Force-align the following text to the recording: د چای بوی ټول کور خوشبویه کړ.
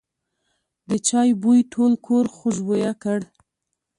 د 0.89 0.91
چای 1.07 1.29
بوی 1.41 1.59
ټول 1.73 1.91
کور 2.05 2.25
خوشبویه 2.35 2.93
کړ. 3.03 3.19